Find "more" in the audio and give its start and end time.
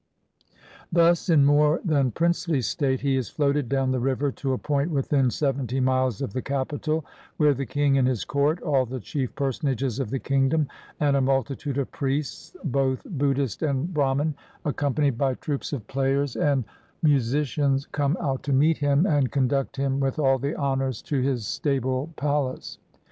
1.45-1.79